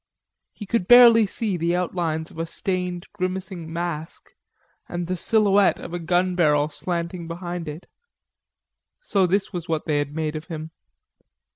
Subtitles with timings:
[0.51, 4.31] He could barely see the outlines of a stained grimacing mask,
[4.89, 7.85] and the silhouette of the gun barrel slanting behind it.
[9.03, 10.71] So this was what they had made of him.